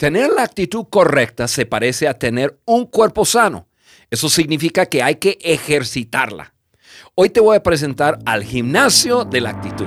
[0.00, 3.68] Tener la actitud correcta se parece a tener un cuerpo sano.
[4.08, 6.54] Eso significa que hay que ejercitarla.
[7.14, 9.84] Hoy te voy a presentar al gimnasio de la actitud.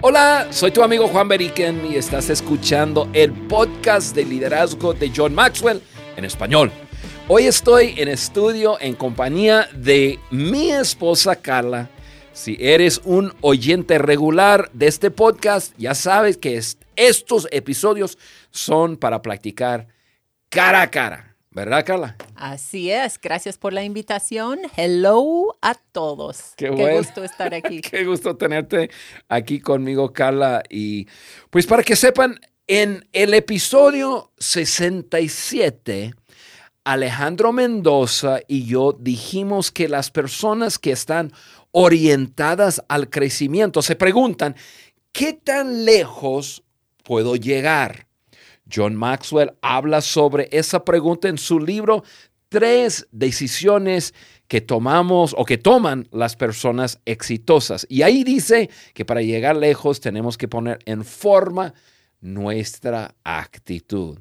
[0.00, 5.34] Hola, soy tu amigo Juan Beriken y estás escuchando el podcast de liderazgo de John
[5.34, 5.82] Maxwell
[6.16, 6.70] en español.
[7.26, 11.90] Hoy estoy en estudio en compañía de mi esposa Carla.
[12.38, 16.56] Si eres un oyente regular de este podcast, ya sabes que
[16.94, 18.16] estos episodios
[18.52, 19.88] son para practicar
[20.48, 21.36] cara a cara.
[21.50, 22.16] ¿Verdad, Carla?
[22.36, 23.20] Así es.
[23.20, 24.60] Gracias por la invitación.
[24.76, 26.52] Hello a todos.
[26.56, 27.80] Qué, gusto estar aquí.
[27.82, 28.88] Qué gusto tenerte
[29.28, 30.62] aquí conmigo, Carla.
[30.70, 31.08] Y
[31.50, 36.14] pues para que sepan, en el episodio 67,
[36.88, 41.34] Alejandro Mendoza y yo dijimos que las personas que están
[41.72, 44.56] orientadas al crecimiento se preguntan,
[45.12, 46.62] ¿qué tan lejos
[47.02, 48.06] puedo llegar?
[48.72, 52.04] John Maxwell habla sobre esa pregunta en su libro
[52.50, 54.14] Tres decisiones
[54.46, 57.86] que tomamos o que toman las personas exitosas.
[57.90, 61.74] Y ahí dice que para llegar lejos tenemos que poner en forma
[62.22, 64.18] nuestra actitud.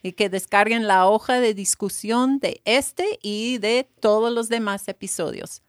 [0.08, 5.62] y que descarguen la hoja de discusión de este y de todos los demás episodios.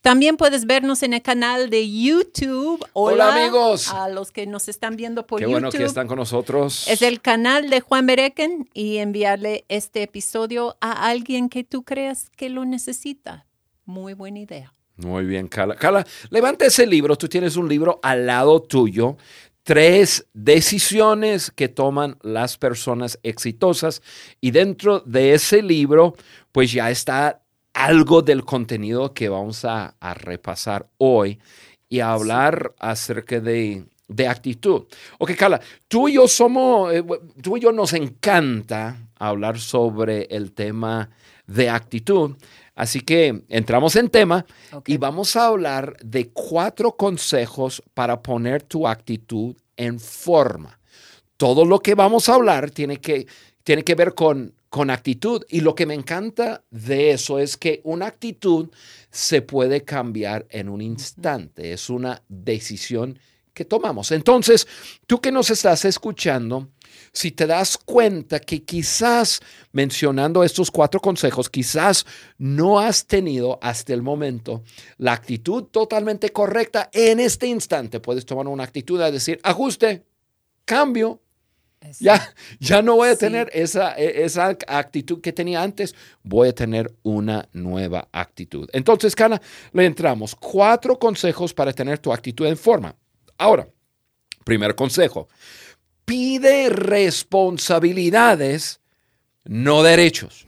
[0.00, 2.84] También puedes vernos en el canal de YouTube.
[2.92, 3.88] Hola, amigos.
[3.88, 5.60] A los que nos están viendo por Qué YouTube.
[5.60, 6.86] bueno que están con nosotros.
[6.88, 12.28] Es el canal de Juan Bereken y enviarle este episodio a alguien que tú creas
[12.36, 13.46] que lo necesita.
[13.86, 14.74] Muy buena idea.
[14.96, 15.74] Muy bien, Carla.
[15.74, 17.16] Carla, levanta ese libro.
[17.16, 19.16] Tú tienes un libro al lado tuyo.
[19.64, 24.02] Tres decisiones que toman las personas exitosas.
[24.40, 26.14] Y dentro de ese libro,
[26.52, 27.40] pues ya está
[27.72, 31.40] algo del contenido que vamos a, repasar hoy
[31.88, 33.84] y a hablar acerca de,
[34.28, 34.84] actitud.
[35.18, 37.02] Ok, Carla, tú y yo somos, eh,
[37.42, 41.10] tú y yo nos encanta hablar sobre el tema
[41.46, 42.36] de actitud.
[42.74, 44.46] Así que entramos en tema
[44.86, 50.78] y vamos a hablar de cuatro consejos para poner tu actitud en forma.
[51.36, 53.26] Todo lo que vamos a hablar tiene que,
[53.62, 55.44] tiene que ver con con actitud.
[55.48, 58.70] Y lo que me encanta de eso es que una actitud
[59.08, 61.72] se puede cambiar en un instante.
[61.72, 63.20] Es una decisión
[63.52, 64.10] que tomamos.
[64.10, 64.66] Entonces,
[65.06, 66.70] tú que nos estás escuchando,
[67.14, 69.40] si te das cuenta que quizás
[69.72, 72.04] mencionando estos cuatro consejos, quizás
[72.38, 74.64] no has tenido hasta el momento
[74.98, 80.04] la actitud totalmente correcta en este instante, puedes tomar una actitud a decir, ajuste,
[80.64, 81.20] cambio,
[82.00, 86.54] ya, ya no voy a tener esa, e, esa actitud que tenía antes, voy a
[86.54, 88.68] tener una nueva actitud.
[88.72, 89.40] Entonces, Cana,
[89.72, 90.34] le entramos.
[90.34, 92.96] Cuatro consejos para tener tu actitud en forma.
[93.36, 93.68] Ahora,
[94.44, 95.28] primer consejo,
[96.04, 98.80] pide responsabilidades,
[99.44, 100.46] no derechos.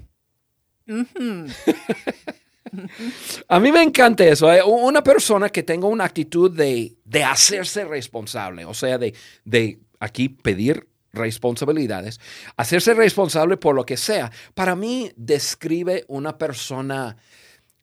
[3.48, 4.52] A mí me encanta eso.
[4.52, 4.62] ¿eh?
[4.62, 9.14] Una persona que tenga una actitud de, hacerse responsable, o sea, de,
[9.44, 12.20] de aquí pedir responsabilidades,
[12.56, 17.16] hacerse responsable por lo que sea, para mí describe una persona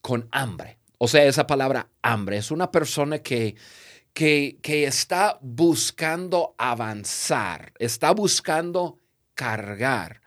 [0.02, 0.78] con hambre.
[1.00, 3.56] O sea, esa palabra hambre es una persona que,
[4.14, 9.00] que, está buscando avanzar, está buscando
[9.34, 10.22] cargar.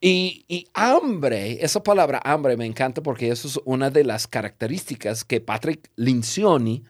[0.00, 5.40] Y, hambre, esa palabra hambre me encanta porque eso es una de las características que
[5.40, 6.82] Patrick Lincioni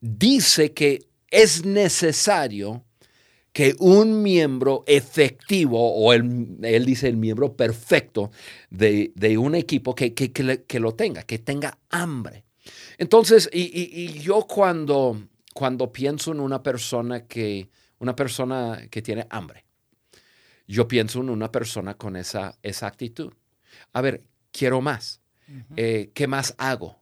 [0.00, 2.84] dice que es necesario
[3.52, 8.30] que un miembro efectivo, o él dice el miembro perfecto
[8.70, 12.44] de, un equipo, que, que, lo tenga, que tenga hambre.
[12.98, 15.20] Entonces, y, yo cuando,
[15.54, 17.68] cuando pienso en una persona que,
[17.98, 19.64] una persona que tiene hambre,
[20.66, 23.32] yo pienso en una persona con esa, esa actitud.
[23.92, 25.20] A ver, quiero más.
[25.76, 27.00] Eh, ¿Qué más hago?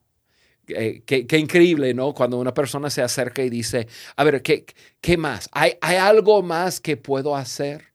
[0.69, 2.15] Eh, qué, increíble, ¿no?
[2.15, 3.87] Cuando una persona se acerca y dice,
[4.17, 4.65] a ver, ¿qué,
[5.01, 5.51] qué más?
[5.53, 7.93] ¿Hay, ¿Hay algo más que puedo hacer?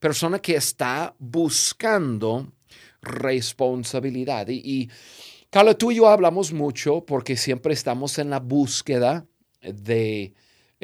[0.00, 2.52] Persona que está buscando
[3.00, 4.48] responsabilidad.
[4.48, 4.90] Y, y
[5.50, 9.26] Carla, tú y yo hablamos mucho porque siempre estamos en la búsqueda
[9.72, 10.34] de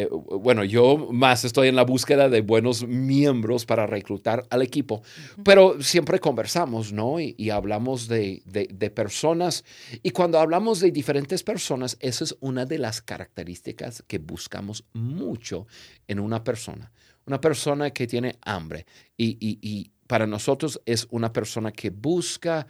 [0.00, 5.03] eh, bueno, yo más estoy en la búsqueda de buenos miembros para reclutar al equipo,
[5.44, 7.21] pero siempre conversamos, ¿no?
[7.21, 9.62] Y, hablamos de, de, personas.
[10.03, 15.67] Y cuando hablamos de diferentes personas, esa es una de las características que buscamos mucho
[16.09, 16.91] en una persona.
[17.26, 18.87] Una persona que tiene hambre.
[19.19, 22.67] Y, y, y para nosotros es una persona que busca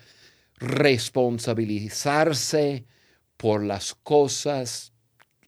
[0.56, 2.86] responsabilizarse
[3.36, 4.89] por las cosas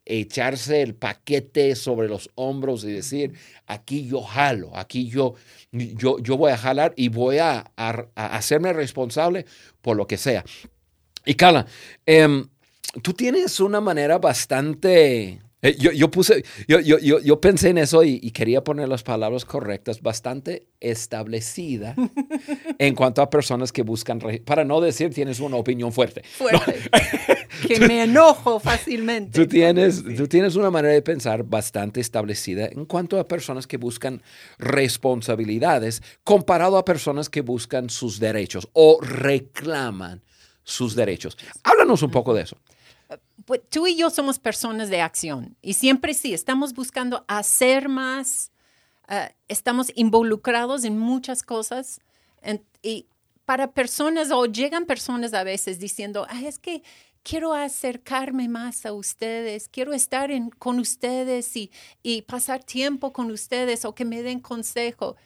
[0.04, 3.34] echarse el paquete sobre los hombros y decir,
[3.66, 5.34] aquí yo jalo, aquí yo,
[5.70, 7.70] yo, yo voy a jalar y voy a,
[8.14, 9.46] hacerme responsable
[9.81, 10.44] por lo que sea.
[11.25, 11.66] Y Carla,
[12.04, 12.49] em,
[13.02, 18.19] tú tienes una manera bastante eh, yo, puse, yo, yo, yo, pensé en eso y,
[18.32, 21.94] quería poner las palabras correctas, bastante establecida
[22.79, 26.25] en cuanto a personas que buscan, para no decir tienes una opinión fuerte.
[26.25, 26.81] Fuerte.
[27.69, 29.38] que me enojo fácilmente.
[29.38, 33.76] Tú tienes, tú tienes una manera de pensar bastante establecida en cuanto a personas que
[33.76, 34.20] buscan
[34.58, 40.23] responsabilidades comparado a personas que buscan sus derechos o reclaman
[40.65, 41.38] sus derechos.
[41.62, 42.56] Háblanos un poco de eso
[43.44, 48.53] pues tú y yo somos personas de acción y siempre sí, estamos buscando hacer más,
[49.09, 52.00] eh, estamos involucrados en muchas cosas
[52.82, 53.06] y
[53.44, 56.82] para personas o llegan personas a veces diciendo, es que
[57.23, 61.70] quiero acercarme más a ustedes, quiero estar con ustedes y,
[62.03, 65.17] y pasar tiempo con ustedes o que me den consejo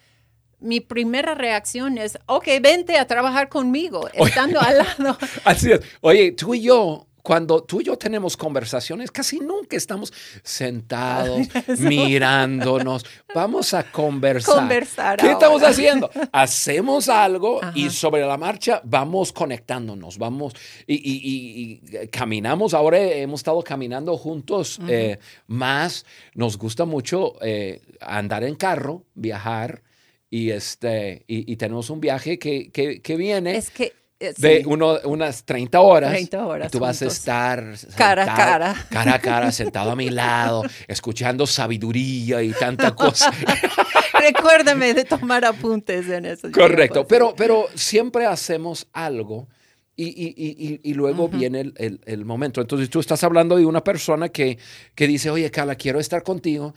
[0.59, 5.17] mi primera reacción es, ok, vente a trabajar conmigo, estando al lado.
[5.43, 5.81] Así es.
[6.01, 10.13] Oye, tú y yo cuando tú y yo tenemos conversaciones, casi nunca estamos
[10.43, 11.45] sentados,
[11.79, 13.05] mirándonos.
[13.35, 15.17] Vamos a conversar.
[15.19, 16.09] ¿Qué estamos haciendo?
[16.31, 20.53] Hacemos algo y sobre la marcha vamos conectándonos, vamos
[20.87, 22.73] y, caminamos.
[22.73, 26.05] Ahora hemos estado caminando juntos eh, más.
[26.33, 29.83] Nos gusta mucho eh, andar en carro, viajar
[30.29, 33.57] y este y, tenemos un viaje que, que, que viene.
[33.57, 36.11] Es que de uno, unas 30 horas.
[36.11, 36.67] 30 horas.
[36.67, 38.85] Y tú vas a estar cara a cara.
[38.89, 43.31] Cara a cara, sentado a mi lado, escuchando sabiduría y tanta cosa.
[44.19, 46.51] Recuérdame de tomar apuntes en eso.
[46.51, 49.47] Correcto, pero, pero siempre hacemos algo
[49.95, 52.61] y, y, y, luego viene el, el, el, momento.
[52.61, 54.59] Entonces tú estás hablando de una persona que,
[54.93, 56.75] que dice, oye, Carla, quiero estar contigo.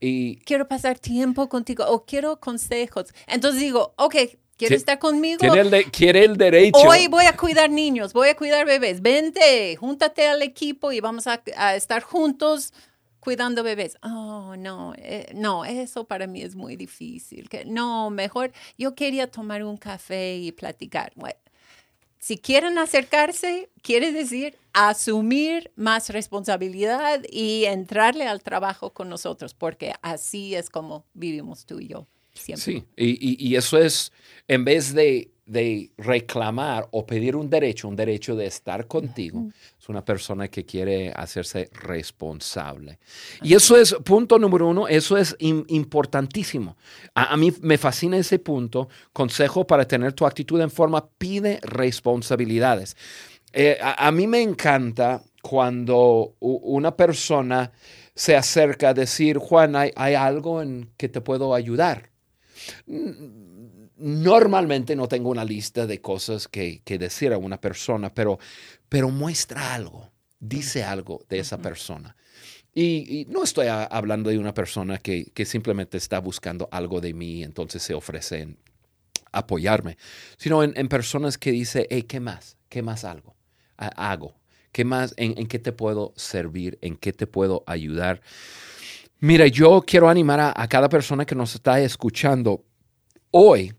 [0.00, 0.36] Y...
[0.38, 3.12] Quiero pasar tiempo contigo o quiero consejos.
[3.26, 4.16] Entonces digo, ok,
[4.68, 5.38] ¿Quieres estar conmigo?
[5.90, 6.78] Quiere el, derecho.
[6.78, 9.02] Hoy voy a cuidar niños, voy a cuidar bebés.
[9.02, 11.42] Vente, júntate al equipo y vamos a,
[11.74, 12.72] estar juntos
[13.18, 13.96] cuidando bebés.
[14.02, 17.48] Oh, no, eh, no, eso para mí es muy difícil.
[17.48, 21.12] Que, no, mejor yo quería tomar un café y platicar.
[22.20, 29.92] si quieren acercarse, quiere decir asumir más responsabilidad y entrarle al trabajo con nosotros, porque
[30.02, 32.06] así es como vivimos tú y yo.
[32.34, 34.12] Sí, y, eso es,
[34.48, 35.28] en vez de,
[35.98, 41.12] reclamar o pedir un derecho, un derecho de estar contigo, es una persona que quiere
[41.12, 42.98] hacerse responsable.
[43.42, 46.76] Y eso es, punto número uno, eso es importantísimo.
[47.14, 48.88] A, mí me fascina ese punto.
[49.12, 52.96] Consejo para tener tu actitud en forma, pide responsabilidades.
[53.52, 57.72] Eh, a, mí me encanta cuando una persona
[58.14, 62.11] se acerca a decir, Juan, hay, hay algo en que te puedo ayudar.
[63.96, 68.38] Normalmente no tengo una lista de cosas que, decir a una persona, pero,
[68.88, 72.16] pero muestra algo, dice algo de esa persona.
[72.74, 77.82] Y, no estoy hablando de una persona que, simplemente está buscando algo de mí, entonces
[77.82, 78.56] se ofrece
[79.30, 79.96] apoyarme,
[80.36, 82.56] sino en, personas que dice, hey, ¿qué más?
[82.68, 83.36] ¿Qué más algo?
[83.76, 84.36] hago?
[84.70, 85.12] ¿Qué más?
[85.16, 86.78] En, ¿En, qué te puedo servir?
[86.80, 88.22] ¿En qué te puedo ayudar?
[89.24, 92.64] Mira, yo quiero animar a, cada persona que nos está escuchando
[93.30, 93.72] hoy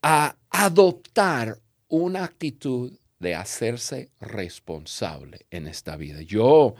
[0.00, 6.22] a adoptar una actitud de hacerse responsable en esta vida.
[6.22, 6.76] Yo,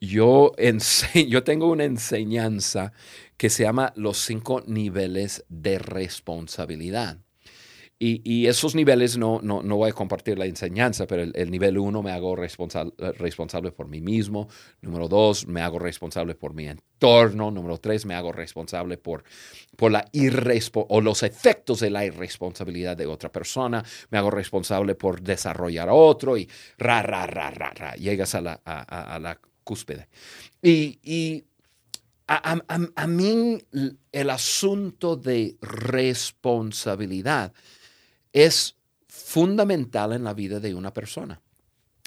[0.00, 0.50] yo,
[1.28, 2.92] yo tengo una enseñanza
[3.36, 7.18] que se llama los cinco niveles de responsabilidad.
[8.06, 12.02] Y, esos niveles no, no, no, voy a compartir la enseñanza, pero el, nivel uno
[12.02, 14.46] me hago responsable, responsable por mí mismo.
[14.82, 17.50] Número dos, me hago responsable por mi entorno.
[17.50, 19.24] Número tres, me hago responsable por,
[19.76, 20.04] por la
[20.74, 23.82] o los efectos de la irresponsabilidad de otra persona.
[24.10, 26.46] Me hago responsable por desarrollar a otro y
[26.76, 27.94] ra, ra, ra, ra, ra.
[27.94, 30.08] Llegas a la, a, la cúspide.
[30.60, 31.44] Y, y
[32.26, 33.58] a, a, a, mí
[34.12, 37.54] el asunto de responsabilidad
[38.34, 38.76] es
[39.08, 41.40] fundamental en la vida de una persona.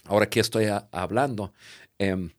[0.03, 1.53] Ahora que estoy hablando,
[1.97, 2.29] em,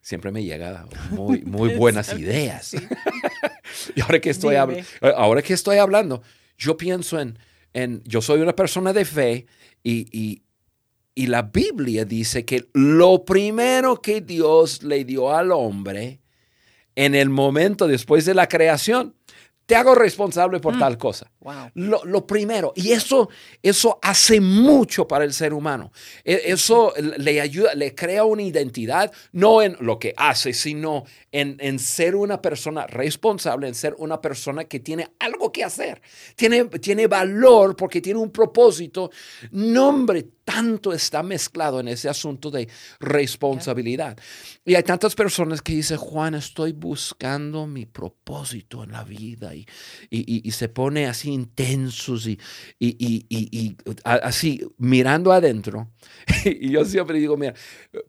[0.00, 2.74] siempre me llegan muy, muy buenas ideas.
[3.96, 4.56] y ahora que, estoy
[5.00, 6.22] ahora que estoy hablando,
[6.56, 7.38] yo pienso en,
[7.72, 9.46] en, yo soy una persona de fe
[9.82, 10.42] y, y,
[11.14, 16.20] y la Biblia dice que lo primero que Dios le dio al hombre
[16.94, 19.14] en el momento después de la creación
[19.66, 20.78] te hago responsable por mm.
[20.78, 21.30] tal cosa.
[21.74, 23.28] Lo, primero, y eso,
[23.62, 25.92] eso hace mucho para el ser humano.
[26.24, 31.56] E, eso le ayuda, le crea una identidad, no en lo que hace, sino en,
[31.60, 36.00] en, ser una persona responsable, en ser una persona que tiene algo que hacer,
[36.36, 39.10] tiene, tiene valor porque tiene un propósito.
[39.50, 42.68] Nombre tanto está mezclado en ese asunto de
[43.00, 44.18] responsabilidad.
[44.64, 49.66] Y hay tantas personas que dicen, Juan, estoy buscando mi propósito en la vida y,
[50.10, 52.38] y, se pone así intensos y,
[52.78, 55.90] y así mirando adentro.
[56.44, 57.54] y yo siempre digo, mira,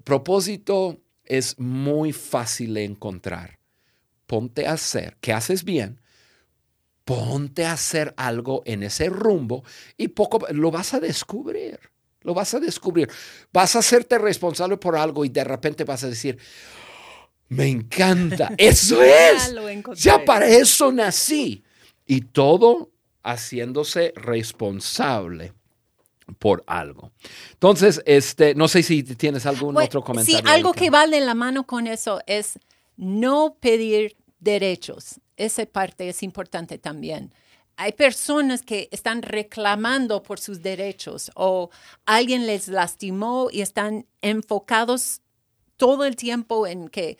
[0.04, 3.60] propósito es muy fácil de encontrar.
[4.26, 6.02] Ponte a hacer, que haces bien,
[7.06, 9.64] ponte a hacer algo en ese rumbo
[9.98, 11.93] y poco lo vas a descubrir.
[12.24, 13.10] Lo vas a descubrir.
[13.52, 16.38] Vas a hacerte responsable por algo y de repente vas a decir,
[17.50, 19.54] me encanta, eso es.
[19.96, 21.64] ya para eso nací.
[22.06, 22.92] Y todo
[23.24, 25.54] haciéndose responsable
[26.40, 27.12] por algo.
[27.54, 30.40] Entonces, este, no sé si tienes algún otro comentario.
[30.40, 32.60] Sí, algo que vale la mano con eso es
[32.98, 35.20] no pedir derechos.
[35.38, 37.34] Esa parte es importante también
[37.76, 41.70] hay personas que están reclamando por sus derechos o
[42.06, 45.22] alguien les lastimó y están enfocados
[45.78, 47.18] todo el tiempo en que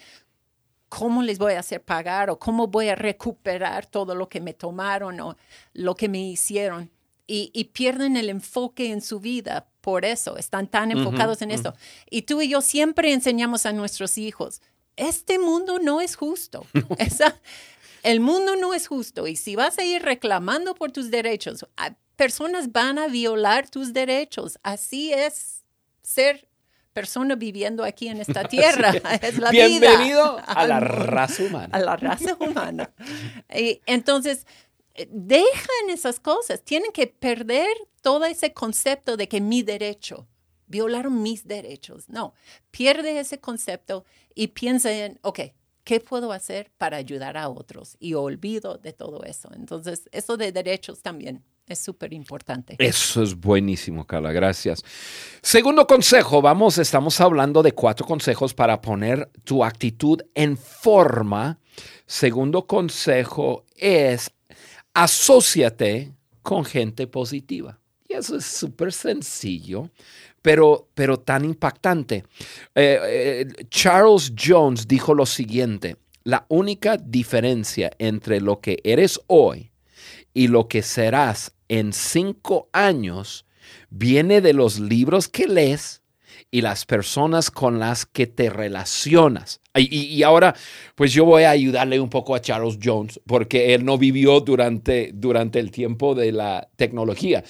[0.90, 4.54] cómo les voy a hacer pagar o cómo voy a recuperar todo lo que me
[4.54, 5.36] tomaron o
[5.74, 6.92] lo que me hicieron.
[7.26, 11.74] Y, pierden el enfoque en su vida por eso, están tan enfocados en eso.
[12.12, 14.62] Y tú y yo siempre enseñamos a nuestros hijos,
[14.98, 16.64] este mundo no es justo.
[17.00, 17.40] Esa,
[18.04, 21.66] el mundo no es justo y si vas a ir reclamando por tus derechos,
[22.16, 24.60] personas van a violar tus derechos.
[24.62, 25.64] Así es
[26.04, 26.48] ser
[26.92, 28.92] persona viviendo aquí en esta tierra.
[29.22, 31.70] Es la Bienvenido a la raza humana.
[31.72, 32.94] A la raza humana.
[33.54, 34.46] y entonces,
[34.96, 36.62] eh, dejan esas cosas.
[36.62, 40.28] Tienen que perder todo ese concepto de que mi derecho,
[40.68, 42.10] violaron mis derechos.
[42.10, 42.34] No,
[42.72, 44.06] pierde ese concepto
[44.36, 45.40] y piensa en, ok,
[45.84, 47.98] ¿Qué puedo hacer para ayudar a otros?
[48.00, 49.50] Y olvido de todo eso.
[49.54, 52.76] Entonces, eso de derechos también es súper importante.
[52.80, 54.32] Eso es buenísimo, Carla.
[54.32, 54.84] Gracias.
[55.42, 61.60] Segundo consejo, vamos, estamos hablando de cuatro consejos para poner tu actitud en forma.
[62.06, 64.32] Segundo consejo es
[64.94, 67.80] asóciate con gente positiva.
[68.08, 69.90] Y eso es súper sencillo,
[70.44, 72.26] pero, pero tan impactante.
[72.76, 79.72] Eh, eh, Charles Jones dijo lo siguiente, la única diferencia entre lo que eres hoy
[80.34, 83.46] y lo que serás en cinco años
[83.90, 86.03] viene de los libros que lees
[86.54, 89.60] y las personas con las que te relacionas.
[89.74, 90.54] Y, ahora,
[90.94, 95.10] pues yo voy a ayudarle un poco a Charles Jones, porque él no vivió durante,
[95.16, 97.44] durante el tiempo de la tecnología.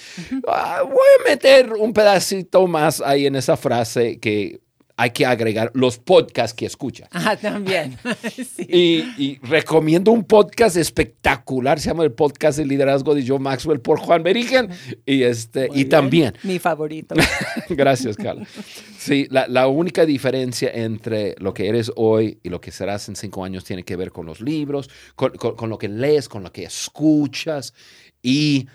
[0.48, 4.62] Ah, voy a meter un pedacito más ahí en esa frase que
[4.96, 7.08] hay que agregar los podcasts que escucha.
[7.12, 7.98] Ah, también.
[8.58, 14.00] y, recomiendo un podcast espectacular, se llama el podcast de liderazgo de Joe Maxwell por
[14.00, 14.70] Juan Berigen.
[15.06, 16.34] Y, este, y también.
[16.44, 17.16] Mi favorito.
[17.70, 18.46] Gracias, Carla.
[18.98, 23.44] Sí, la, única diferencia entre lo que eres hoy y lo que serás en cinco
[23.44, 26.64] años tiene que ver con los libros, con, con lo que lees, con lo que
[26.66, 27.74] escuchas
[28.22, 28.68] y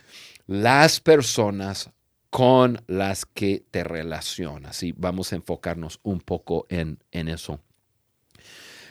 [0.46, 1.90] las personas
[2.30, 4.82] con las que te relacionas.
[4.82, 7.61] Y vamos a enfocarnos un poco en, eso.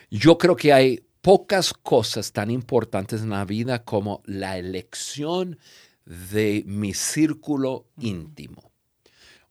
[0.10, 5.60] Yo creo que hay pocas cosas tan importantes en la vida como la elección
[6.06, 8.72] de mi círculo íntimo.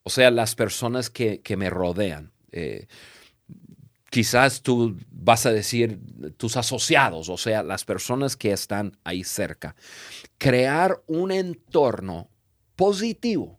[0.03, 2.31] O sea, las personas que, me rodean.
[2.51, 2.87] Eh,
[4.09, 5.99] quizás tú vas a decir
[6.37, 9.75] tus asociados, o sea, las personas que están ahí cerca.
[10.37, 12.29] Crear un entorno
[12.75, 13.56] positivo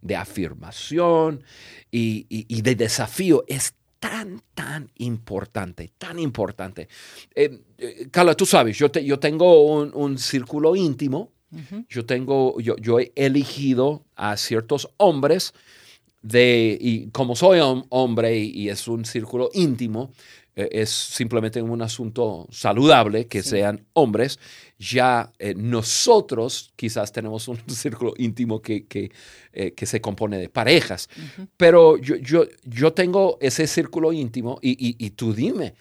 [0.00, 1.42] de afirmación
[1.90, 6.88] y, de desafío es tan, tan importante, tan importante.
[7.34, 11.32] Eh, eh, Carla, tú sabes, yo, yo tengo un, círculo íntimo,
[11.88, 15.54] yo, tengo, yo, yo, he elegido a ciertos hombres
[16.22, 20.12] de, y como soy hombre y, es un círculo íntimo,
[20.56, 24.38] eh, es simplemente un asunto saludable que sean hombres.
[24.78, 29.12] Ya eh, nosotros quizás tenemos un círculo íntimo que, que,
[29.52, 31.08] eh, que se compone de parejas,
[31.56, 35.74] pero yo, yo, yo tengo ese círculo íntimo y, y, y tú dime,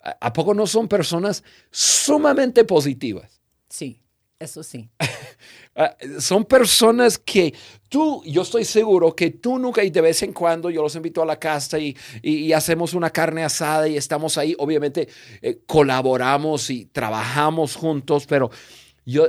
[0.00, 3.40] ¿a poco no son personas sumamente positivas?
[3.68, 4.00] Sí.
[4.38, 4.90] Eso sí.
[5.78, 7.52] Ah, son personas que
[7.90, 11.20] tú, yo estoy seguro que tú nunca y de vez en cuando yo los invito
[11.20, 15.06] a la casa y, y, hacemos una carne asada y estamos ahí, obviamente
[15.42, 18.50] eh, colaboramos y trabajamos juntos, pero
[19.04, 19.26] yo,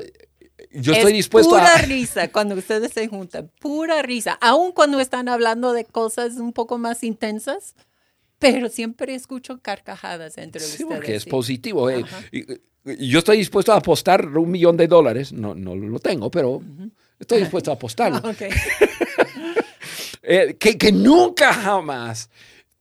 [0.71, 1.81] yo estoy dispuesto pura a...
[1.81, 6.77] risa cuando ustedes se juntan, pura risa, aun cuando están hablando de cosas un poco
[6.77, 7.75] más intensas.
[8.39, 10.87] Pero siempre escucho carcajadas entre sí, ustedes.
[10.99, 11.89] porque es positivo.
[11.89, 12.03] Eh.
[12.99, 15.33] Yo estoy dispuesto a apostar un millón de dólares.
[15.33, 16.61] No, no lo tengo, pero
[17.19, 18.21] estoy dispuesto a apostarlo.
[20.29, 22.29] Eh, que, que nunca jamás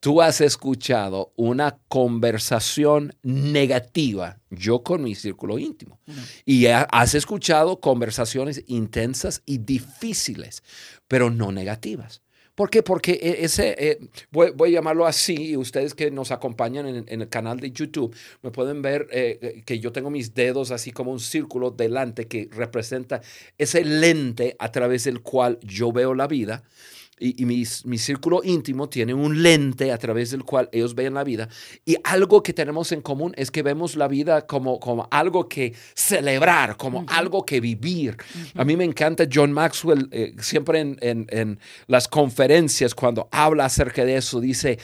[0.01, 6.15] tú has escuchado una conversación negativa, yo con mi círculo íntimo, No.
[6.45, 10.65] y ha- has escuchado conversaciones intensas y difíciles,
[11.07, 12.21] pero no negativas.
[12.57, 12.83] ¿Por qué?
[12.83, 13.99] Porque e- ese, eh,
[14.33, 18.17] voy, a llamarlo así, y ustedes que nos acompañan en, en el canal de YouTube
[18.43, 22.27] me pueden ver eh, eh, que yo tengo mis dedos así como un círculo delante
[22.27, 23.21] que representa
[23.59, 26.65] ese lente a través del cual yo veo la vida.
[27.19, 31.15] Y, y mis- mi círculo íntimo tiene un lente a través del cual ellos ven
[31.15, 31.49] la vida.
[31.87, 35.75] Y algo que tenemos en común es que vemos la vida como, como algo que
[35.95, 38.17] celebrar, como algo que vivir.
[38.55, 43.65] A mí me encanta John Maxwell, eh, siempre en, en- en las conferencias, cuando habla
[43.65, 44.79] acerca de eso, dice...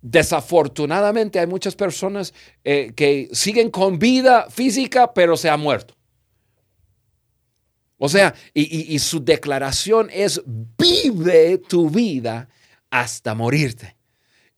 [0.00, 5.94] Desafortunadamente hay muchas personas eh, que siguen con vida física, pero se han muerto.
[7.98, 12.48] O sea, y, y- y su declaración es, vive tu vida
[12.90, 13.96] hasta morirte.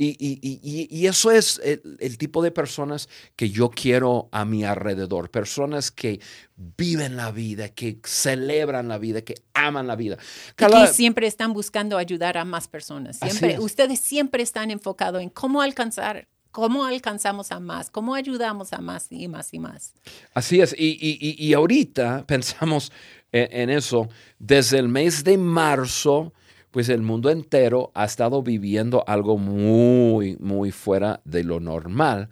[0.02, 3.06] Y, y- y- eso es el, el tipo de personas
[3.36, 5.30] que yo quiero a mi alrededor.
[5.30, 6.20] Personas que
[6.56, 10.16] viven la vida, que celebran la vida, que aman la vida.
[10.52, 13.18] Y que siempre están buscando ayudar a más personas.
[13.18, 13.60] Siempre, es.
[13.60, 19.06] ustedes siempre están enfocados en cómo alcanzar, cómo alcanzamos a más, cómo ayudamos a más
[19.10, 19.92] y más y más.
[20.32, 20.96] Así es, y-
[21.38, 22.90] y ahorita pensamos
[23.32, 26.32] en, en eso, desde el mes de marzo,
[26.70, 32.28] pues el mundo entero ha estado viviendo algo muy, muy fuera de lo normal.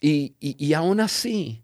[0.00, 1.62] Y, y- y aún así,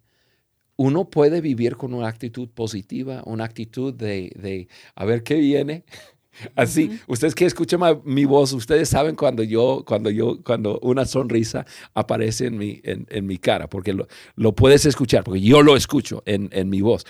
[0.77, 5.85] uno puede vivir con una actitud positiva, una actitud de, de a ver qué viene.
[6.55, 11.67] Así, ustedes que escuchan mi voz, ustedes saben cuando yo, cuando yo, cuando una sonrisa
[11.95, 15.77] aparece en mi, en, en mi cara, porque lo, lo puedes escuchar, porque yo lo
[15.77, 17.05] escucho en, en mi voz.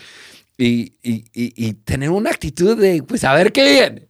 [0.60, 4.08] Y, y- y- tener una actitud de, pues, a ver qué viene.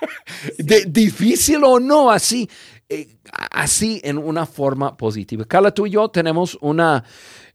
[0.58, 2.48] De- difícil o no, así,
[2.88, 3.16] eh,
[3.50, 5.44] así en una forma positiva.
[5.46, 7.02] Carla, tú y yo tenemos una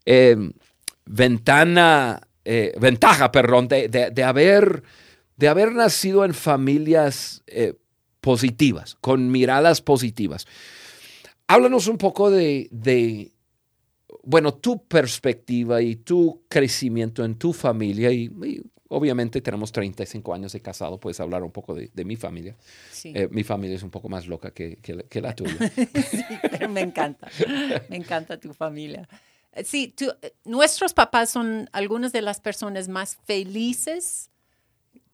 [0.05, 0.35] eh,
[1.05, 4.83] ventana, eh, ventaja, perdón, de, de- de haber,
[5.37, 7.73] de haber nacido en familias eh,
[8.19, 10.45] positivas, con miradas positivas.
[11.47, 13.31] Háblanos un poco de, de,
[14.25, 20.53] bueno, tu perspectiva y tu crecimiento en tu familia y, y obviamente tenemos 35 años
[20.53, 22.55] de casado, puedes hablar un poco de, de mi familia.
[22.91, 23.11] Sí.
[23.15, 25.53] Eh, mi familia es un poco más loca que, que la- que la tuya.
[26.11, 27.29] Sí, pero me encanta,
[27.89, 29.07] me encanta tu familia.
[29.53, 34.29] Eh, Sí, tú- eh, nuestros papás son algunas de las personas más felices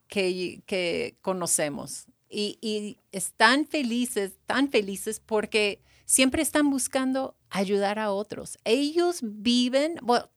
[0.08, 2.06] que, que conocemos.
[2.28, 8.58] Y, y están felices, tan felices porque siempre están buscando ayudar a otros.
[8.64, 10.28] Ellos viven, bueno,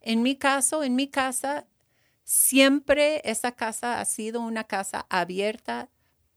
[0.00, 1.66] en mi caso, en mi casa,
[2.24, 5.90] siempre esa casa ha sido una casa abierta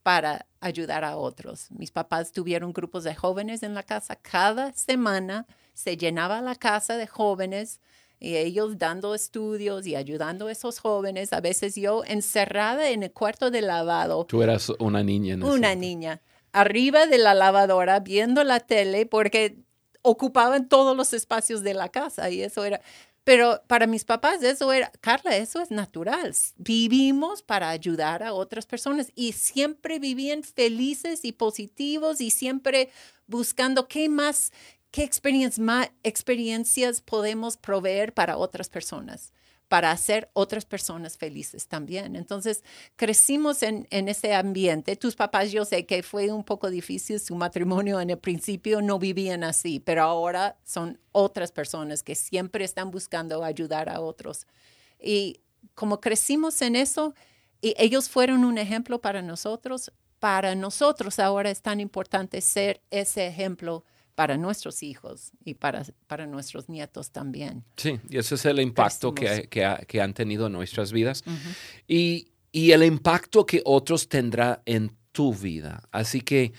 [0.04, 1.68] para ayudar a otros.
[1.72, 4.16] Mis papás tuvieron grupos de jóvenes en la casa.
[4.16, 7.80] Cada semana se llenaba la casa de jóvenes
[8.20, 11.34] y ellos dando estudios y ayudando a esos jóvenes.
[11.34, 15.34] A veces yo encerrada en el cuarto de lavado, Tú eras una niña.
[15.36, 16.22] En ese- una niña,
[16.60, 19.58] arriba de la lavadora viendo la tele porque
[20.02, 22.82] ocupaban todos los espacios de la casa y eso era...
[23.24, 26.34] Pero para mis papás eso era, Carla, eso es natural.
[26.56, 32.90] Vivimos para ayudar a otras personas y siempre vivían felices y positivos y siempre
[33.26, 34.54] buscando qué más,
[34.92, 39.34] qué experiencias, más, experiencias podemos proveer para otras personas,
[39.68, 42.16] para hacer otras personas felices también.
[42.16, 42.64] Entonces,
[42.96, 44.96] crecimos en, ese ambiente.
[44.96, 48.98] Tus papás, yo sé que fue un poco difícil su matrimonio en el principio, no
[49.00, 54.48] vivían así, pero ahora son otras personas que siempre están buscando ayudar a otros.
[55.00, 55.42] Y
[55.76, 57.14] como crecimos en eso,
[57.62, 63.28] y ellos fueron un ejemplo para nosotros, para nosotros ahora es tan importante ser ese
[63.28, 63.84] ejemplo
[64.18, 67.64] para nuestros hijos y para, para nuestros nietos también.
[67.76, 71.24] Sí, y ese es el impacto que, que, han tenido en nuestras vidas
[71.88, 75.88] y, y, el impacto que otros tendrán en tu vida.
[75.92, 76.52] Así que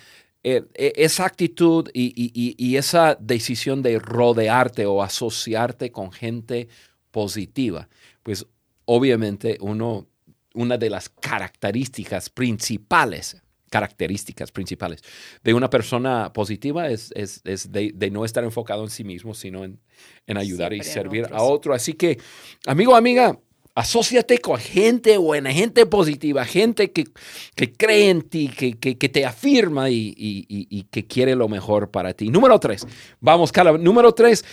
[0.44, 6.68] eh, e, esa actitud y, y, y, esa decisión de rodearte o asociarte con gente
[7.10, 7.88] positiva,
[8.22, 8.46] pues
[8.84, 10.06] obviamente uno,
[10.54, 15.02] una de las características principales características principales
[15.42, 19.34] de una persona positiva es, es, es de, de, no estar enfocado en sí mismo,
[19.34, 19.78] sino en,
[20.26, 21.74] en ayudar y servir a otro.
[21.74, 22.18] Así que,
[22.66, 23.38] amigo, amiga,
[23.78, 27.04] asóciate con gente buena, gente positiva, gente que,
[27.54, 31.48] que cree en ti, que, que, que te afirma y, y, y, que quiere lo
[31.48, 32.28] mejor para ti.
[32.28, 32.84] Número tres,
[33.20, 34.44] vamos, Carla, número tres.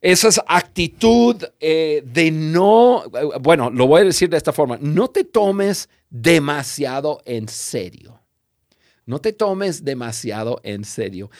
[0.00, 3.04] Esa es actitud eh, de no,
[3.40, 8.21] bueno, lo voy a decir de esta forma, no te tomes demasiado en serio.
[9.06, 11.30] No te tomes demasiado en serio.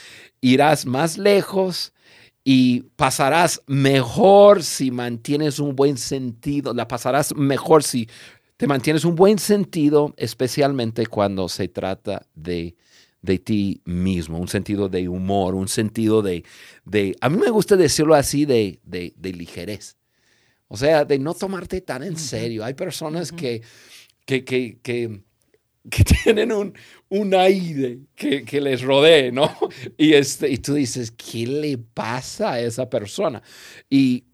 [0.40, 1.92] Irás más lejos
[2.44, 6.74] y pasarás mejor si mantienes un buen sentido.
[6.74, 8.08] La pasarás mejor si
[8.56, 12.76] te mantienes un buen sentido, especialmente cuando se trata de,
[13.20, 16.44] de ti mismo, un sentido de humor, un sentido de,
[16.84, 19.96] de a mí me gusta decirlo así, de, de, de ligerez.
[20.66, 22.64] O sea, de no tomarte tan en serio.
[22.64, 23.62] Hay personas que,
[24.24, 25.22] que, que, que
[25.90, 26.74] que tienen un,
[27.12, 29.54] un aire que, que, les rodee, ¿no?
[29.98, 33.42] Y, este, y tú dices, ¿qué le pasa a esa persona?
[33.90, 34.24] Y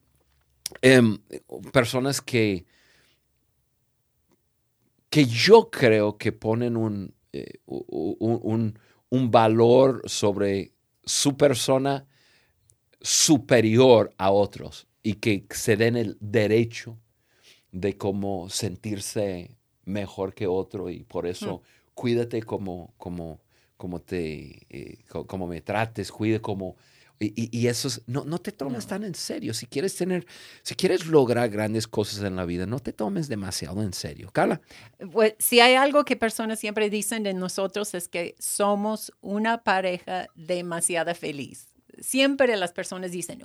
[0.81, 1.19] em,
[1.73, 2.67] personas que,
[5.11, 10.71] que yo creo que ponen un, eh, un, un valor sobre
[11.05, 12.07] su persona
[13.01, 16.97] superior a otros y que se den el derecho
[17.73, 21.62] de cómo sentirse mejor que otro y por eso
[21.99, 23.41] cuídate como, como,
[23.77, 26.77] como, te, eh, como me trates, cuide como...
[27.21, 29.53] Y, y, eso es, no, no te tomes tan en serio.
[29.53, 30.25] Si quieres tener,
[30.63, 34.31] si quieres lograr grandes cosas en la vida, no te tomes demasiado en serio.
[34.33, 34.61] Carla.
[35.11, 40.29] Pues, si hay algo que personas siempre dicen de nosotros es que somos una pareja
[40.37, 41.67] demasiado feliz.
[41.99, 43.43] Siempre las personas dicen,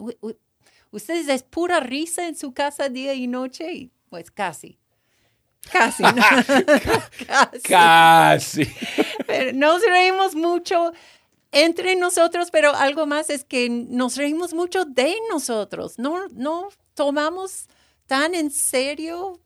[0.92, 3.74] ustedes es pura risa en su casa día y noche.
[3.74, 4.78] Y pues casi.
[5.71, 6.13] Casi, ¿no?
[7.63, 8.67] Casi.
[9.54, 10.91] nos reímos mucho
[11.52, 15.99] entre nosotros, pero algo más es que nos reímos mucho de nosotros.
[15.99, 17.67] No, no tomamos
[18.08, 19.39] tan en serio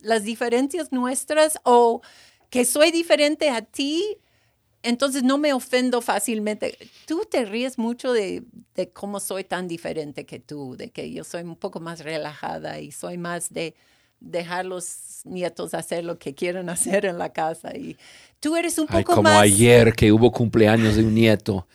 [0.00, 2.00] las diferencias nuestras o
[2.48, 4.18] que soy diferente a ti,
[4.82, 6.78] entonces no me ofendo fácilmente.
[7.06, 8.44] Tú te ríes mucho de,
[8.74, 12.78] de cómo soy tan diferente que tú, de que yo soy un poco más relajada
[12.78, 13.74] y soy más de
[14.20, 17.76] dejar los nietos hacer lo que quieran hacer en la casa.
[17.76, 17.96] Y
[18.40, 21.66] tú eres un poco como ayer que hubo cumpleaños de un nieto.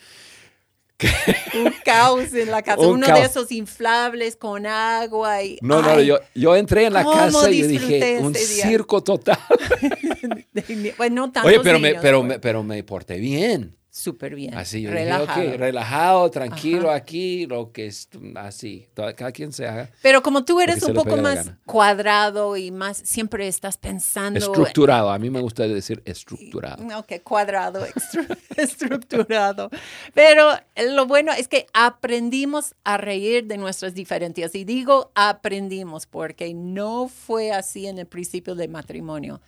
[1.55, 5.41] un caos en la casa, uno de esos inflables con agua.
[5.41, 9.39] Y, no, no, yo, yo entré en la casa y dije, un circo total.
[10.99, 14.55] bueno, Oye, pero, me, pero, me, pero me porté bien súper bien.
[14.55, 15.57] Así, relajado.
[15.57, 19.89] relajado, tranquilo aquí, lo que es así, cada quien se haga.
[20.01, 24.39] Pero como tú eres un poco más cuadrado y más, siempre estás pensando.
[24.39, 26.83] Estructurado, a mí me gusta decir estructurado.
[26.97, 27.85] Ok, cuadrado,
[28.55, 29.69] estructurado.
[30.13, 30.51] Pero
[30.93, 34.55] lo bueno es que aprendimos a reír de nuestras diferencias.
[34.55, 39.41] Y digo aprendimos porque no fue así en el principio del matrimonio.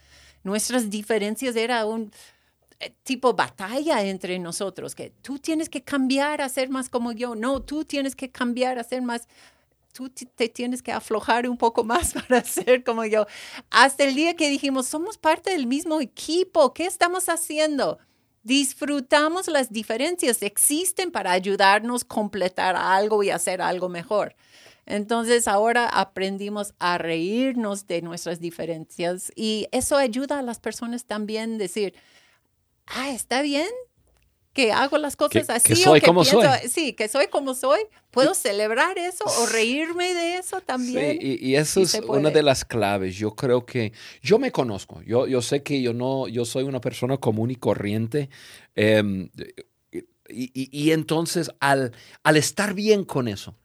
[0.43, 2.11] Nuestras diferencias era un
[3.03, 7.61] tipo batalla entre nosotros, que tú tienes que cambiar a ser más como yo, no,
[7.61, 9.27] tú tienes que cambiar a ser más,
[9.93, 13.25] tú te tienes que aflojar un poco más para ser como yo.
[13.69, 17.99] Hasta el día que dijimos, somos parte del mismo equipo, ¿qué estamos haciendo?
[18.43, 24.35] Disfrutamos las diferencias, existen para ayudarnos a completar algo y hacer algo mejor.
[24.85, 31.55] Entonces ahora aprendimos a reírnos de nuestras diferencias y eso ayuda a las personas también
[31.55, 31.93] a decir,
[32.87, 33.69] ah, está bien
[34.53, 35.69] que hago las cosas así.
[35.69, 36.47] Que soy como soy.
[36.69, 37.81] Sí, que soy como soy.
[38.11, 41.19] Puedo celebrar eso o reírme de eso también.
[41.19, 43.15] Sí, y, eso es una de las claves.
[43.15, 43.91] Yo creo que
[44.21, 45.01] yo me conozco.
[45.01, 48.29] Yo, yo sé que yo no, yo soy una persona común y corriente.
[48.75, 49.29] Em,
[50.29, 51.91] y, y, entonces al,
[52.23, 53.57] al estar bien con eso,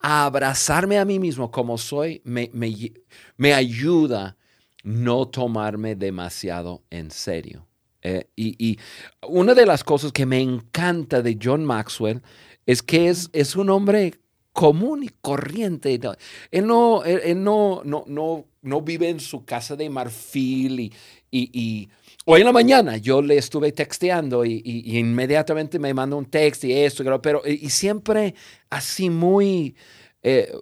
[0.00, 2.92] a abrazarme a mí mismo como soy, me, me,
[3.36, 4.36] me ayuda
[4.82, 7.68] no tomarme demasiado en serio.
[8.02, 8.78] Eh, y,
[9.28, 12.22] una de las cosas que me encanta de John Maxwell
[12.66, 14.14] es que es, es un hombre
[14.52, 15.98] común y corriente.
[16.50, 17.02] Él no,
[17.34, 20.92] no, no, no no vive en su casa de marfil y,
[21.30, 21.88] y,
[22.24, 26.72] hoy en la mañana yo le estuve texteando y, inmediatamente me mandó un texto y
[26.72, 28.34] esto, pero y, siempre
[28.70, 29.74] así muy...
[30.22, 30.52] Eh,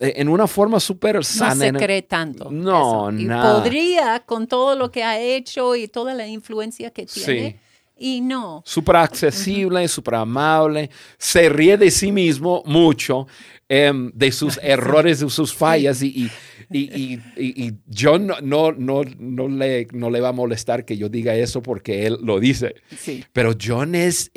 [0.00, 1.72] en una forma súper sana.
[1.72, 2.50] No se cree tanto.
[2.50, 3.42] No, no.
[3.42, 7.50] Podría, con todo lo que ha hecho y toda la influencia que tiene.
[7.50, 7.56] Sí
[8.00, 8.62] y no.
[8.64, 13.28] Súper accesible, súper amable, se ríe de sí mismo mucho,
[13.68, 16.30] em, de sus errores, de sus fallas y,
[16.70, 21.08] y, y, John no, no, no, no, le, no le va a molestar que yo
[21.10, 22.74] diga eso porque él lo dice.
[22.98, 23.22] Sí.
[23.32, 24.30] Pero John es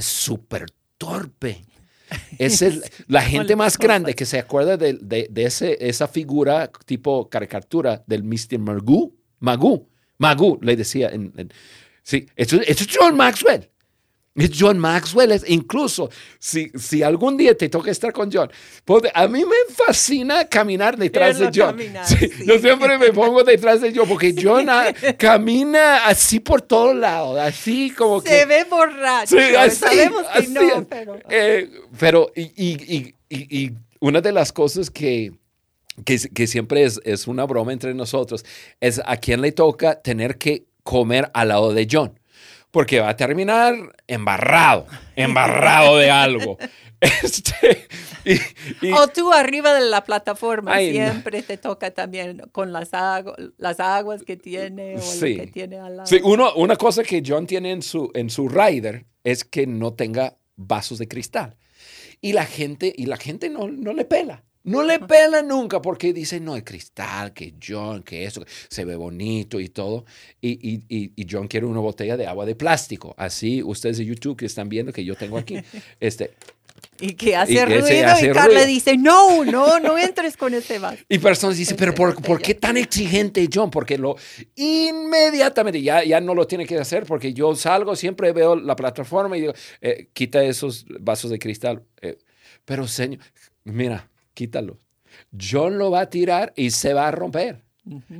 [0.00, 1.62] súper es, torpe.
[2.38, 6.70] Es el, la gente más grande que se acuerda de, de, de ese, esa figura
[6.86, 8.58] tipo caricatura del Mr.
[8.58, 9.14] Magoo.
[9.38, 9.88] Magoo.
[10.18, 11.32] Magoo, le decía en,
[12.02, 13.70] Sí, esto, es John Maxwell.
[14.34, 15.32] Es John Maxwell.
[15.32, 18.50] Es, incluso si, si algún día te toca estar con John,
[19.14, 21.78] a mí me fascina caminar detrás de John.
[22.46, 24.68] Yo siempre me pongo detrás de John porque John
[25.18, 28.36] camina así por todos lados, así como Se que...
[28.36, 29.36] Se ve borracho.
[29.36, 31.18] Sí, sabemos que no, pero...
[31.28, 35.32] Eh, pero y, y, y, y, una de las cosas que...
[36.04, 38.46] Que, que siempre es, es una broma entre nosotros,
[38.80, 42.18] es a quién le toca tener que comer al lado de John,
[42.70, 43.74] porque va a terminar
[44.06, 46.58] embarrado, embarrado de algo.
[47.22, 47.88] Este,
[48.92, 52.90] o tú arriba de la plataforma, siempre te toca también con las,
[53.56, 56.06] las aguas que tiene o lo que tiene al lado.
[56.06, 59.94] Sí, uno, una cosa que John tiene en su, en su rider es que no
[59.94, 61.56] tenga vasos de cristal.
[62.20, 64.44] Y la gente, y la gente no, no le pela.
[64.62, 68.94] No le pela nunca porque dice, no, el cristal, que John, que eso, se ve
[68.94, 70.04] bonito y todo.
[70.40, 73.14] Y, y, John quiere una botella de agua de plástico.
[73.16, 75.56] Así, ustedes de YouTube que están viendo que yo tengo aquí,
[76.00, 76.32] este...
[76.98, 81.02] Y que hace ruido y Carla dice, no, no, no entres con ese vaso.
[81.08, 83.70] Y personas dicen, pero por, por, qué tan exigente John?
[83.70, 84.16] Porque lo
[84.54, 89.36] inmediatamente, ya, ya no lo tiene que hacer porque yo salgo, siempre veo la plataforma
[89.36, 91.82] y digo, eh, quita esos vasos de cristal.
[92.00, 92.18] Eh,
[92.64, 93.20] pero señor,
[93.64, 94.78] mira, quítalo.
[95.38, 97.62] John lo va a tirar y se va a romper.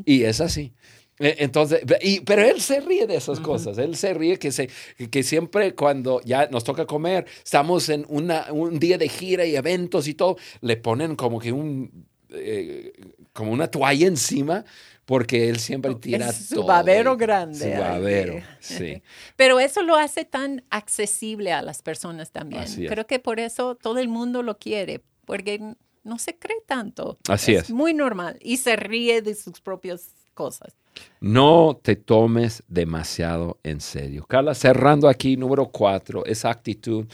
[0.04, 0.72] Y es así.
[1.18, 3.78] E, entonces, y, pero él se ríe de esas cosas.
[3.78, 4.70] Él se ríe que, se,
[5.10, 9.54] que siempre cuando ya nos toca comer, estamos en una, un día de gira y
[9.54, 12.92] eventos y todo, le ponen como que un, eh,
[13.32, 14.64] como una toalla encima
[15.04, 17.74] porque él siempre tira es su babero grande.
[17.74, 19.02] Su babero, sí.
[19.36, 22.64] Pero eso lo hace tan accesible a las personas también.
[22.86, 27.18] Creo que por eso todo el mundo lo quiere, porque no se cree tanto.
[27.28, 27.70] Así es.
[27.70, 30.74] Muy normal y se ríe de sus propias cosas.
[31.20, 34.24] No te tomes demasiado en serio.
[34.26, 37.06] Carla, cerrando aquí, número cuatro, esa actitud.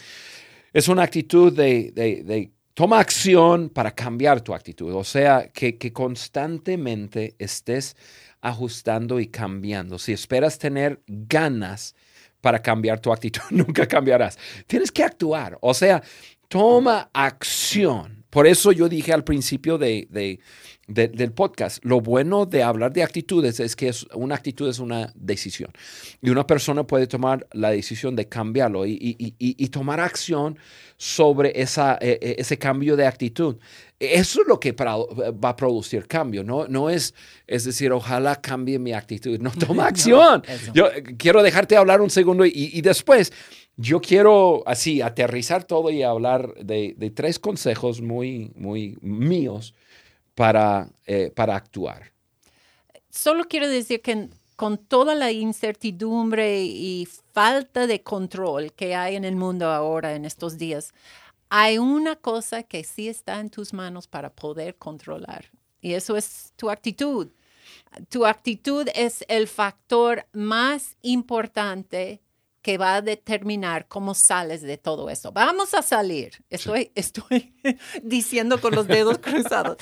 [0.72, 4.94] Es una actitud de, de, toma acción para cambiar tu actitud.
[4.94, 7.96] O sea, que, que constantemente estés
[8.40, 9.98] ajustando y cambiando.
[9.98, 11.94] Si esperas tener ganas
[12.40, 14.38] para cambiar tu actitud, nunca cambiarás.
[14.66, 15.58] Tienes que actuar.
[15.60, 16.02] O sea,
[16.48, 20.38] toma acción por eso yo dije al principio de,
[20.86, 25.10] del podcast, lo bueno de hablar de actitudes es que es, una actitud es una
[25.14, 25.70] decisión.
[26.20, 30.58] Y una persona puede tomar la decisión de cambiarlo y, tomar acción
[30.98, 33.56] sobre esa, e, e, ese cambio de actitud.
[33.98, 36.68] Eso es lo que va a producir cambio, ¿no?
[36.68, 37.14] No es,
[37.46, 39.40] es decir, ojalá cambie mi actitud.
[39.40, 40.42] No, toma acción.
[40.74, 43.32] yo quiero dejarte hablar un segundo y después
[43.76, 49.74] yo quiero así aterrizar todo y hablar de, tres consejos muy, muy míos
[50.34, 52.12] para, eh, para actuar.
[53.10, 59.24] Solo quiero decir que con toda la incertidumbre y falta de control que hay en
[59.24, 60.92] el mundo ahora, en estos días,
[61.50, 66.52] hay una cosa que sí está en tus manos para poder controlar y eso es
[66.56, 67.28] tu actitud.
[68.08, 72.20] Tu actitud es el factor más importante
[72.66, 75.30] que va a determinar cómo sales de todo eso.
[75.30, 76.44] Vamos a salir.
[76.50, 77.54] Estoy, estoy
[78.02, 79.76] diciendo con los dedos cruzados.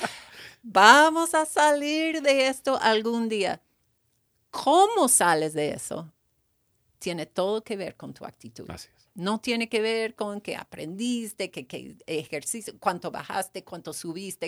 [0.61, 3.59] Vamos a salir de esto algún día.
[4.51, 6.13] ¿Cómo sales de eso?
[6.99, 8.69] Tiene todo que ver con tu actitud.
[9.15, 14.47] No tiene que ver con qué aprendiste, qué, qué ejercicio, cuánto bajaste, cuánto subiste.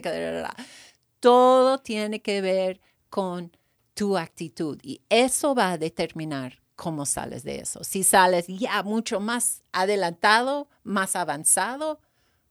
[1.19, 3.51] Todo tiene que ver con
[3.95, 7.83] tu actitud y eso va a determinar cómo sales de eso.
[7.83, 11.99] Si sales ya mucho más adelantado, más avanzado,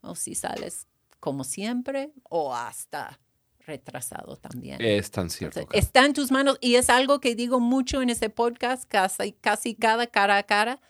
[0.02, 0.86] o si sales
[1.20, 3.18] como siempre, o hasta
[3.66, 4.80] retrasado también.
[4.80, 5.66] Es tan cierto.
[5.72, 9.74] está en tus manos y es algo que digo mucho en ese podcast, casi, casi
[9.74, 10.80] cada cara a cara.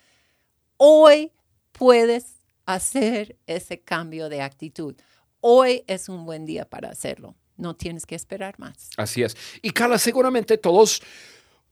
[0.78, 1.30] Hoy
[1.72, 4.94] puedes hacer ese cambio de actitud.
[5.40, 7.36] Hoy es un buen día para hacerlo.
[7.58, 8.90] no tienes que esperar más.
[8.98, 9.34] Así es.
[9.62, 11.00] Y Carla, seguramente todos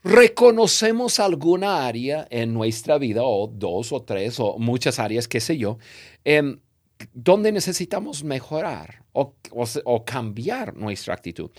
[0.04, 5.56] reconocemos alguna área en nuestra vida, o dos o tres, o muchas áreas, qué sé
[5.56, 5.78] yo,
[6.24, 6.60] em,
[7.14, 9.34] donde necesitamos mejorar o,
[10.04, 11.50] cambiar nuestra actitud.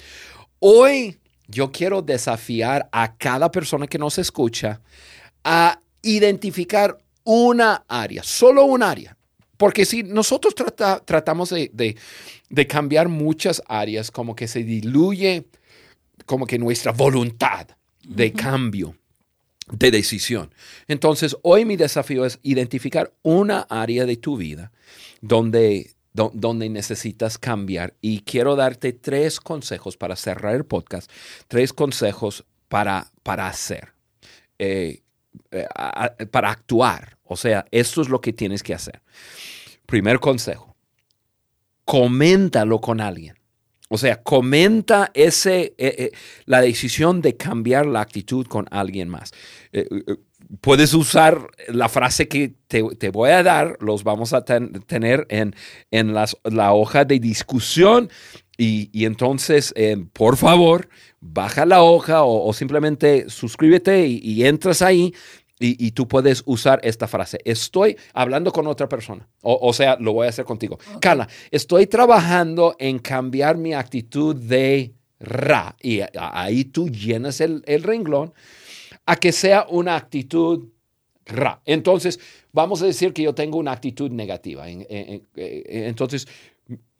[0.59, 4.81] Hoy yo quiero desafiar a cada persona que nos escucha
[5.43, 9.17] a identificar una área, solo un área.
[9.57, 11.95] Porque si nosotros tratamos de,
[12.67, 15.47] cambiar muchas áreas, como que se diluye
[16.25, 17.67] como que nuestra voluntad
[18.07, 18.95] de cambio,
[19.71, 20.53] de decisión.
[20.87, 24.71] Entonces, hoy mi desafío es identificar una área de tu vida
[25.21, 27.95] donde, donde necesitas cambiar.
[28.01, 31.11] Y quiero darte tres consejos para cerrar el podcast,
[31.47, 33.93] tres consejos para, para hacer,
[34.59, 35.01] eh,
[35.51, 35.65] eh,
[36.31, 39.01] para actuar o sea, esto es lo que tienes que hacer.
[39.85, 40.75] Primer consejo,
[41.83, 43.34] coméntalo con alguien.
[43.89, 46.11] O sea, comenta ese, eh, eh,
[46.45, 49.31] la decisión de cambiar la actitud con alguien más.
[49.73, 49.87] Eh,
[50.59, 55.55] puedes usar la frase que te, voy a dar, los vamos a tener en,
[55.91, 58.09] en la hoja de discusión
[58.57, 59.73] y, entonces,
[60.13, 60.87] por favor,
[61.19, 65.13] baja la hoja o, simplemente suscríbete y, entras ahí
[65.57, 67.39] y, tú puedes usar esta frase.
[67.45, 69.27] Estoy hablando con otra persona.
[69.41, 70.77] O, sea, lo voy a hacer contigo.
[70.99, 75.75] Carla, estoy trabajando en cambiar mi actitud de ra.
[75.81, 78.33] Y ahí tú llenas el, renglón
[79.05, 80.67] a que sea una actitud
[81.25, 81.61] ra.
[81.65, 82.19] Entonces,
[82.51, 84.65] vamos a decir que yo tengo una actitud negativa.
[84.67, 86.27] Entonces,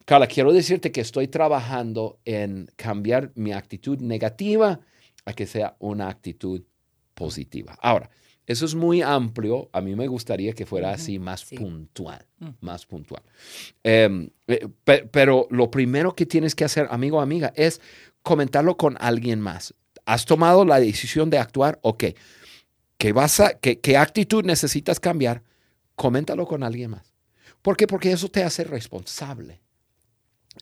[0.06, 4.80] Carla, quiero decirte que estoy trabajando en cambiar mi actitud negativa
[5.26, 6.62] a que sea una actitud
[7.14, 7.76] positiva.
[7.82, 8.08] Ahora,
[8.46, 9.68] eso es muy amplio.
[9.72, 12.48] A mí me gustaría que fuera así más puntual, mm.
[12.60, 13.22] más puntual.
[13.82, 14.68] Em, eh,
[15.10, 17.80] pero lo primero que tienes que hacer, amigo o amiga, es
[18.22, 19.74] comentarlo con alguien más.
[20.04, 21.78] ¿Has tomado la decisión de actuar?
[21.82, 22.04] Ok.
[22.96, 25.42] ¿Qué, vas a, qué, qué actitud necesitas cambiar?
[25.96, 27.12] Coméntalo con alguien más.
[27.62, 27.86] ¿Por qué?
[27.86, 29.60] Porque eso te hace responsable.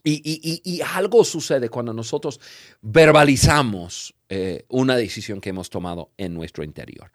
[0.02, 2.40] Y, y, y, algo sucede cuando nosotros
[2.82, 7.12] verbalizamos eh, una decisión que hemos tomado en nuestro interior.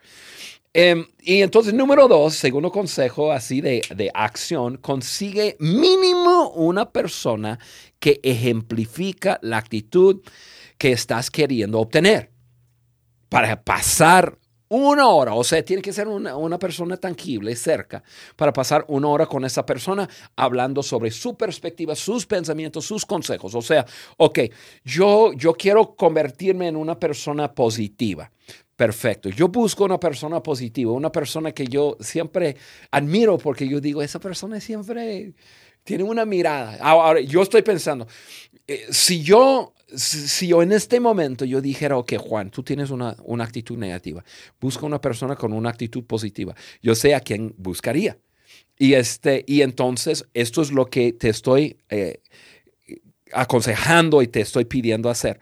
[0.73, 7.58] Em, y entonces, número dos, segundo consejo así de, de, acción, consigue mínimo una persona
[7.99, 10.21] que ejemplifica la actitud
[10.77, 12.32] que estás queriendo obtener
[13.29, 14.38] para pasar
[14.69, 18.03] una hora, o sea, tiene que ser una, una, persona tangible cerca
[18.36, 23.55] para pasar una hora con esa persona hablando sobre su perspectiva, sus pensamientos, sus consejos.
[23.55, 23.84] O sea,
[24.17, 24.39] ok,
[24.84, 28.32] yo, yo quiero convertirme en una persona positiva.
[28.79, 29.27] Perfecto.
[29.27, 32.55] Yo busco una persona positiva, una persona que yo siempre
[32.91, 35.33] admiro porque yo digo, esa persona siempre
[35.83, 36.77] tiene una mirada.
[36.79, 38.07] Ahora, yo estoy pensando,
[38.65, 43.17] eh, si yo, si yo en este momento yo dijera, ok, Juan, tú tienes una,
[43.25, 44.23] una actitud negativa,
[44.61, 48.17] busca una persona con una actitud positiva, yo sé a quién buscaría.
[48.77, 52.21] Y, este, y entonces esto es lo que te estoy eh,
[53.33, 55.41] aconsejando y te estoy pidiendo hacer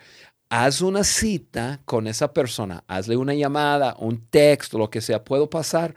[0.50, 5.24] haz una cita con esa persona, hazle una llamada, un texto, lo que sea.
[5.24, 5.96] Puedo pasar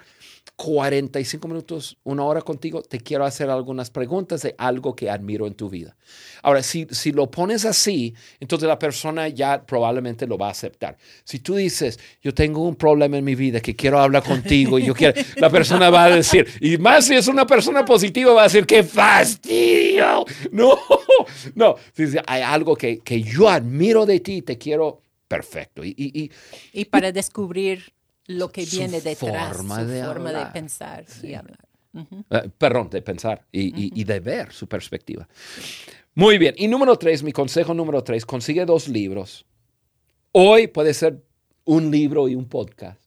[0.57, 5.55] 45 minutos, una hora contigo, te quiero hacer algunas preguntas de algo que admiro en
[5.55, 5.97] tu vida.
[6.43, 10.99] Ahora, si, si lo pones así, entonces la persona ya probablemente lo va a aceptar.
[11.25, 14.85] Si tú dices, yo tengo un problema en mi vida que quiero hablar contigo y
[14.85, 18.43] yo quiero, la persona va a decir, y más si es una persona positiva, va
[18.43, 20.27] a decir, qué fastidio.
[20.53, 20.79] No,
[21.55, 25.85] no, si hay algo que, que yo admiro de ti, te quiero perfecto.
[25.85, 26.31] Y, y,
[26.73, 27.95] y para descubrir
[28.31, 31.59] lo que viene detrás, forma su forma de pensar y hablar.
[31.93, 35.29] Eh, perdón, de pensar y, de ver su perspectiva.
[36.15, 36.55] Muy bien.
[36.57, 39.45] Y número tres, mi consejo número tres, consigue dos libros.
[40.33, 41.25] Hoy puede ser
[41.65, 43.03] un libro y un podcast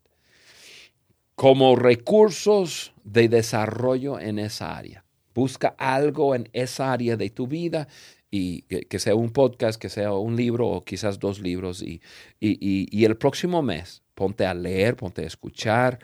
[1.36, 5.06] como recursos de desarrollo en esa área.
[5.34, 7.88] Busca algo en esa área de tu vida
[8.30, 11.82] y que, sea un podcast, que sea un libro o quizás dos libros.
[11.82, 12.02] y,
[12.40, 16.00] y el próximo mes ponte a leer, ponte a escuchar.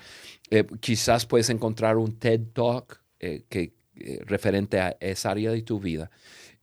[0.50, 5.62] Eh, quizás puedes encontrar un TED Talk eh, que, eh, referente a esa área de
[5.62, 6.12] tu vida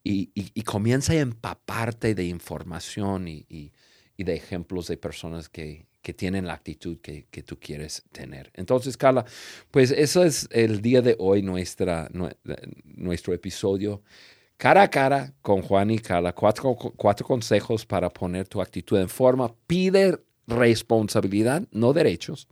[0.04, 3.72] y, comienza a empaparte de información y,
[4.18, 8.52] de ejemplos de personas que, tienen la actitud que, tú quieres tener.
[8.54, 9.24] Entonces, Carla,
[9.70, 12.08] pues eso es el día de hoy, nuestra,
[12.84, 14.02] nuestro episodio
[14.56, 16.32] cara a cara con Juan y Carla.
[16.32, 19.52] Cuatro, cuatro consejos para poner tu actitud en forma.
[19.66, 22.48] Pide responsabilidad, no derechos.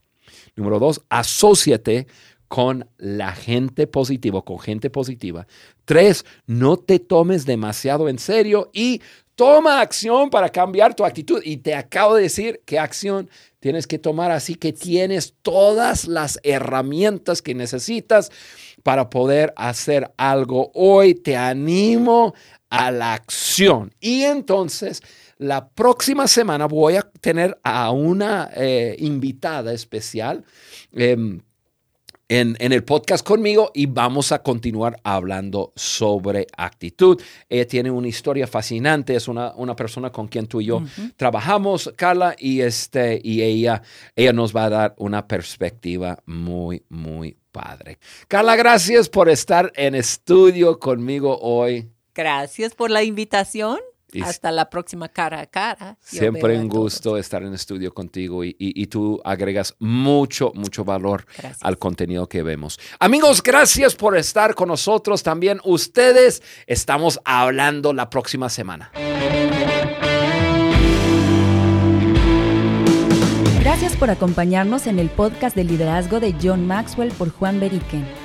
[0.55, 2.07] Número dos, asóciate
[2.47, 5.47] con la gente positiva, con gente positiva.
[5.85, 9.01] Tres, no te tomes demasiado en serio y
[9.35, 11.41] Toma acción para cambiar tu actitud.
[11.43, 13.29] Y te acabo de decir qué acción
[13.59, 14.31] tienes que tomar.
[14.31, 18.31] Así que tienes todas las herramientas que necesitas
[18.81, 20.71] para poder hacer algo.
[20.73, 22.33] Hoy te animo
[22.69, 23.93] a la acción.
[23.99, 25.01] Y entonces,
[25.37, 30.43] la próxima semana voy a tener a una eh, invitada especial.
[30.91, 31.41] Em,
[32.27, 37.21] en, el podcast conmigo y vamos a continuar hablando sobre actitud.
[37.47, 40.83] Ella tiene una historia fascinante, es una, una persona con quien tú y yo
[41.17, 43.81] trabajamos, Carla, y, este, y ella,
[44.15, 47.99] ella nos va a dar una perspectiva muy, muy padre.
[48.27, 51.89] Carla, gracias por estar en estudio conmigo hoy.
[52.13, 53.77] Gracias por la invitación.
[54.23, 55.97] Hasta la próxima cara a cara.
[56.01, 61.25] siempre un gusto estar en estudio contigo y, tú agregas mucho, mucho valor
[61.61, 62.79] al contenido que vemos.
[62.99, 65.23] Amigos, gracias por estar con nosotros.
[65.23, 68.91] También ustedes estamos hablando la próxima semana.
[73.59, 78.24] Gracias por acompañarnos en el podcast de liderazgo de John Maxwell por Juan Beriken.